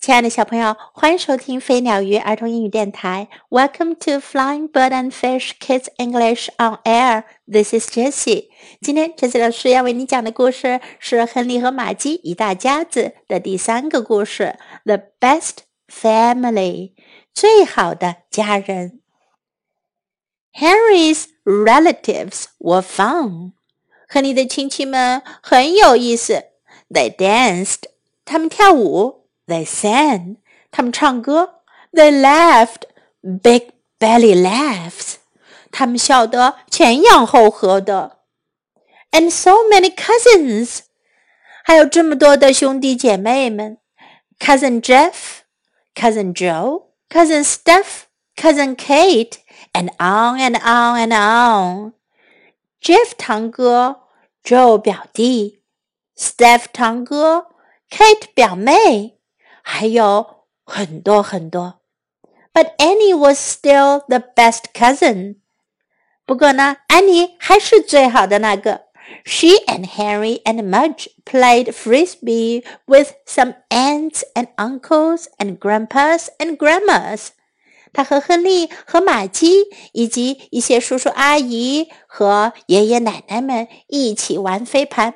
[0.00, 3.28] 亲爱的小朋友，欢迎收听飞鸟鱼儿童英语电台。
[3.50, 7.24] Welcome to Flying Bird and Fish Kids English on Air.
[7.46, 8.48] This is Jessie.
[8.80, 16.94] 今天 Jessie 老师要为你讲的故事是亨利和玛姬一大家子的第三个故事，The Best Family，
[17.34, 19.02] 最好的家人。
[20.54, 23.52] Henry's relatives were fun.
[24.08, 26.44] 亨利的亲戚们很有意思。
[26.88, 27.82] They danced.
[28.24, 29.19] 他们跳舞。
[29.49, 30.37] they sang，
[30.71, 31.61] 他们唱歌。
[31.91, 32.83] They laughed
[33.21, 35.15] big belly laughs，
[35.71, 38.19] 他们笑得前仰后合的。
[39.11, 40.79] And so many cousins，
[41.63, 43.77] 还有这么多的兄弟姐妹们。
[44.37, 45.13] Cousin Jeff,
[45.95, 48.03] Cousin Joe, Cousin Steph,
[48.35, 49.37] Cousin Kate,
[49.71, 51.93] and on and on and on.
[52.81, 54.01] Jeff 堂哥，
[54.43, 55.61] Joe 表弟，
[56.17, 57.47] Steph 堂哥，
[57.89, 59.17] Kate 表妹。
[59.61, 61.81] 还有很多很多。
[62.53, 65.37] But Annie was still the best cousin。
[66.25, 68.85] 不过呢，安妮还是最好的那个。
[69.23, 77.27] She and Henry and Mudge played frisbee with some aunts and uncles and grandpas and grandmas。
[77.93, 85.15] 她和亨利和玛姬以及一些叔叔阿姨和爷爷奶奶们一起玩飞盘。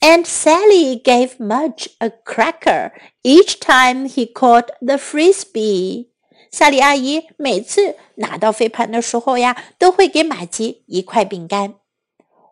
[0.00, 6.08] and Sally gave Mudge a cracker each time he caught the frisbee.
[6.50, 11.74] 萨里阿姨每次拿到飞盘的时候呀，都会给马奇一块饼干。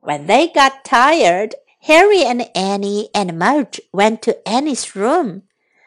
[0.00, 5.42] When they got tired, Henry and Annie and Mudge went to Annie's room.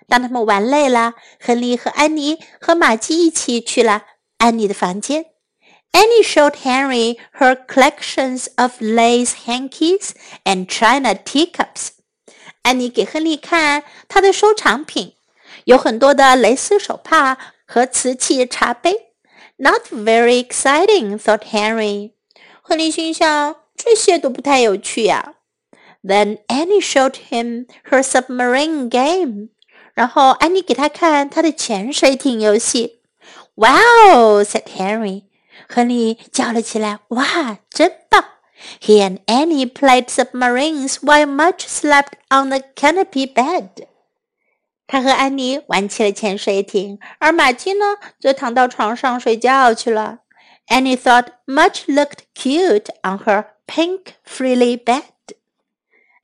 [0.08, 4.04] 当他们玩累了，亨利和安妮和马奇一起去了
[4.38, 5.33] 安妮的房间。
[5.92, 10.12] Annie showed Henry her collections of lace hankies
[10.45, 11.89] and china teacups.
[12.62, 15.14] 安妮给亨利看她的收藏品，
[15.64, 19.12] 有很多的蕾丝手帕和瓷器茶杯。
[19.56, 22.13] Not very exciting, thought Henry.
[22.63, 25.35] 亨利心想，这些都不太有趣呀。
[26.05, 29.48] Then Annie showed him her submarine game.
[29.95, 33.01] 然后安妮给他看她的潜水艇游戏。
[33.57, 35.24] Wow, said Henry.
[35.73, 38.23] 亨利叫了起来：“哇，真棒
[38.80, 43.88] ！”He and Annie played submarines while Mudge slept on the canopy bed.
[44.86, 50.20] 他和安妮玩起了潜水艇，而玛姬呢，则躺到床上睡觉去了。
[50.67, 55.02] Annie thought Mudge looked cute on her pink frilly bed.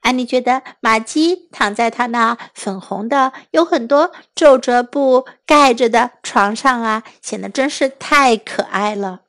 [0.01, 9.21] 安妮觉得玛姬躺在她那粉红的、有很多皱褶布盖着的床上啊，显得真是太可爱了。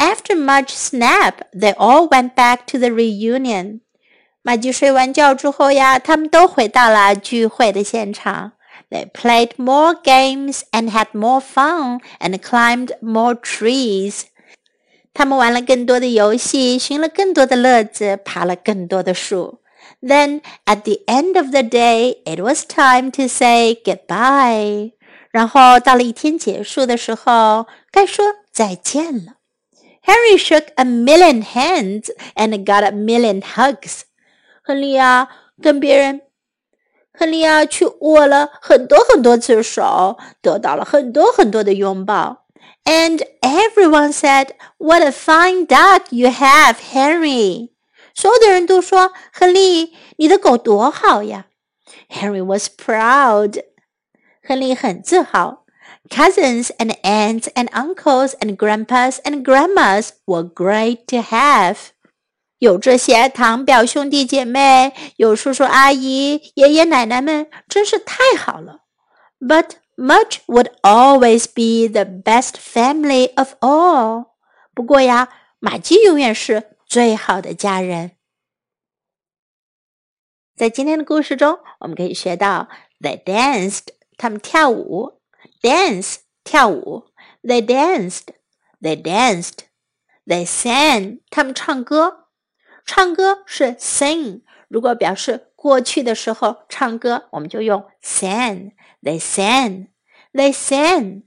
[0.00, 3.80] After Mudge's nap, they all went back to the reunion.
[4.40, 8.52] 麦基睡完觉之后呀，他们都回到了聚会的现场。
[8.88, 14.22] They played more games and had more fun and climbed more trees.
[15.12, 19.60] 他们玩了更多的游戏，寻了更多的乐子，爬了更多的树。
[20.00, 24.92] Then at the end of the day, it was time to say goodbye.
[25.30, 29.39] 然后到了一天结束的时候，该说再见了。
[30.02, 33.80] Henry shook a million hands and got a million hugs.
[33.80, 34.00] hugs。
[34.62, 35.28] 亨利亚
[35.62, 36.22] 跟别人，
[37.12, 42.46] 亨利亚去握了很多很多次手，得到了很多很多的拥抱。
[42.84, 47.70] And everyone said, "What a fine dog you have, Henry!"
[48.14, 51.46] 所有的人都说，亨利，你的狗多好呀。
[52.08, 53.62] Henry was proud.
[54.42, 55.64] 亨利很自豪。
[56.10, 61.90] cousins and aunts and uncles and grandpas and grandmas were great to have.
[62.58, 68.82] 有这些堂表兄弟姐妹，有叔叔阿姨、爷爷奶奶们，真是太好了。
[69.38, 74.32] But Mudge would always be the best family of all。
[74.74, 75.28] 不过呀，
[75.58, 78.12] 玛姬永远是最好的家人。
[80.56, 82.68] 在今天的故事中，我们可以学到
[83.00, 85.19] They danced，他们跳舞。
[85.60, 87.04] Dance 跳舞
[87.42, 88.28] ，they danced,
[88.80, 89.58] they danced,
[90.26, 92.28] they sang 他们唱歌，
[92.84, 94.42] 唱歌是 sing。
[94.68, 98.72] 如果表示过去的时候唱歌，我们就用 sang。
[99.02, 99.88] They sang,
[100.32, 101.24] they sang.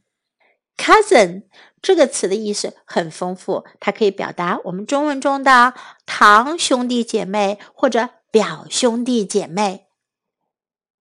[0.77, 1.43] Cousin
[1.81, 5.73] 这个词的意思很丰富，它可以表达我们中文中的
[6.05, 9.87] 堂兄弟姐妹或者表兄弟姐妹。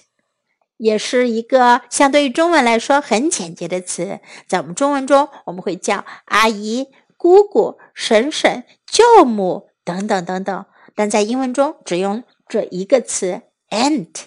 [0.76, 10.66] 也是一个相对于中文来说很简洁的词，在我们中文中，我们会叫阿姨、姑姑、婶婶、舅母等等等等。
[10.94, 14.24] 但在英文中只用这一个词 aunt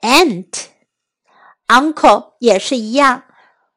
[0.00, 0.64] aunt
[1.70, 3.24] uncle 也是一样。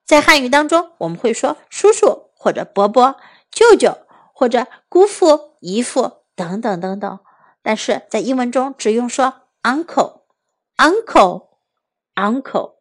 [0.04, 3.16] 在汉语当中，我们会说叔叔或者伯伯、
[3.52, 4.00] 舅舅
[4.34, 7.20] 或者姑父、姨父等等等等。
[7.62, 11.54] 但是在英文中只用说 uncle，uncle。
[12.16, 12.76] Uncle，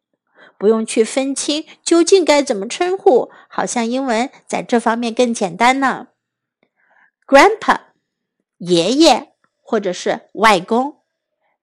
[0.59, 6.09] 不用去分清究竟该怎么称呼，好像英文在这方面更简单呢。
[7.27, 7.81] Grandpa，
[8.59, 9.33] 爷爷
[9.63, 11.01] 或者是外公。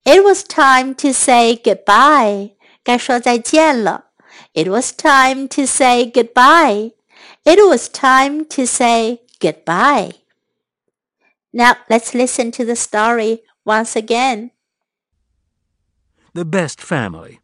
[0.04, 2.52] It was time to say goodbye.
[2.82, 4.06] 该说再见了。
[4.52, 6.92] It was time to say goodbye.
[7.44, 10.12] It was time to say goodbye.
[11.52, 14.51] Now let's listen to the story once again.
[16.33, 17.39] The Best Family.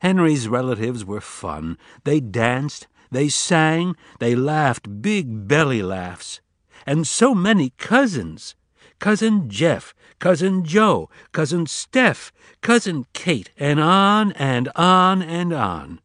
[0.00, 1.76] Henry's relatives were fun.
[2.04, 6.40] They danced, they sang, they laughed big belly laughs
[6.86, 8.54] and so many cousins.
[8.98, 16.00] Cousin Jeff, Cousin Joe, Cousin Steph, Cousin Kate, and on and on and on.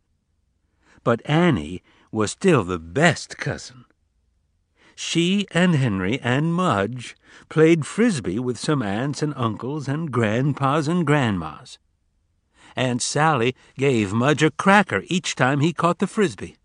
[1.04, 3.86] But Annie was still the best cousin.
[4.96, 7.16] She and Henry and Mudge
[7.50, 11.78] played frisbee with some aunts and uncles and grandpas and grandmas.
[12.78, 16.56] Aunt Sally gave Mudge a cracker each time he caught the frisbee.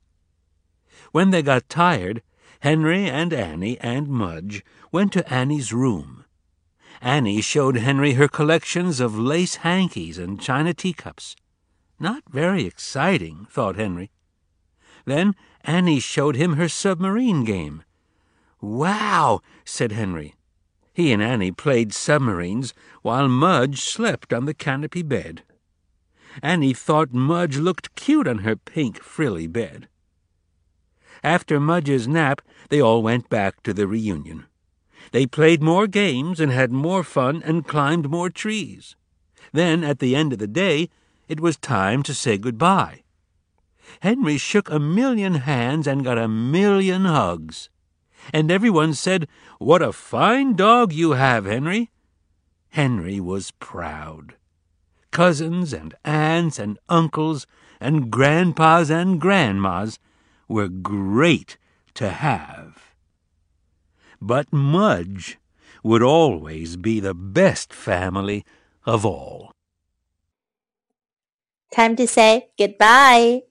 [1.12, 2.22] When they got tired,
[2.60, 6.24] Henry and Annie and Mudge went to Annie's room.
[7.00, 11.34] Annie showed Henry her collections of lace hankies and china teacups.
[11.98, 14.10] Not very exciting, thought Henry.
[15.04, 15.34] Then
[15.64, 17.82] Annie showed him her submarine game.
[18.60, 20.34] Wow, said Henry.
[20.92, 25.42] He and Annie played submarines while Mudge slept on the canopy bed.
[26.42, 29.88] Annie thought Mudge looked cute on her pink frilly bed.
[31.24, 34.46] After Mudge's nap, they all went back to the reunion.
[35.12, 38.96] They played more games and had more fun and climbed more trees.
[39.52, 40.88] Then, at the end of the day,
[41.28, 43.02] it was time to say goodbye.
[44.00, 47.70] Henry shook a million hands and got a million hugs.
[48.32, 49.28] And everyone said,
[49.58, 51.90] What a fine dog you have, Henry.
[52.70, 54.34] Henry was proud.
[55.10, 57.46] Cousins and aunts and uncles
[57.80, 59.98] and grandpas and grandmas
[60.48, 61.56] were great
[61.94, 62.94] to have.
[64.20, 65.38] But Mudge
[65.82, 68.44] would always be the best family
[68.84, 69.52] of all.
[71.72, 73.42] Time to say goodbye.